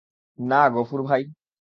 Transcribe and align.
না 0.39 0.61
গফুর 0.69 1.01
ভাই। 1.03 1.21